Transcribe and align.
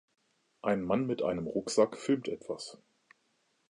Ein 0.63 0.81
Mann 0.81 1.05
mit 1.05 1.21
einem 1.21 1.45
Rucksack 1.45 1.95
filmt 1.95 2.27
etwas 2.27 2.79